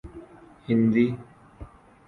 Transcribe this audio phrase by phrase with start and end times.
[0.67, 1.05] Hindi